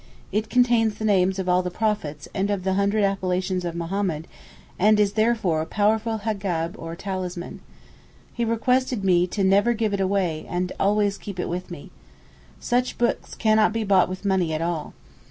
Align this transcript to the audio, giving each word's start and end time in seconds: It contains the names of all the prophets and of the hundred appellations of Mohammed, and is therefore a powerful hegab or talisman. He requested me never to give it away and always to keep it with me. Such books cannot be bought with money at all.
It 0.31 0.49
contains 0.49 0.95
the 0.95 1.05
names 1.05 1.37
of 1.37 1.47
all 1.47 1.61
the 1.61 1.69
prophets 1.69 2.27
and 2.33 2.49
of 2.49 2.63
the 2.63 2.73
hundred 2.73 3.03
appellations 3.03 3.63
of 3.63 3.75
Mohammed, 3.75 4.27
and 4.79 4.99
is 4.99 5.13
therefore 5.13 5.61
a 5.61 5.65
powerful 5.67 6.17
hegab 6.25 6.73
or 6.79 6.95
talisman. 6.95 7.59
He 8.33 8.43
requested 8.43 9.03
me 9.03 9.29
never 9.37 9.73
to 9.73 9.77
give 9.77 9.93
it 9.93 10.01
away 10.01 10.47
and 10.49 10.71
always 10.79 11.19
to 11.19 11.23
keep 11.23 11.39
it 11.39 11.49
with 11.49 11.69
me. 11.69 11.91
Such 12.59 12.97
books 12.97 13.35
cannot 13.35 13.73
be 13.73 13.83
bought 13.83 14.09
with 14.09 14.25
money 14.25 14.53
at 14.55 14.61
all. 14.63 14.95